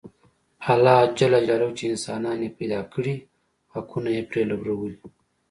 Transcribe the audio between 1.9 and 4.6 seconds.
انسانان یې پیدا کړي حقونه یې پرې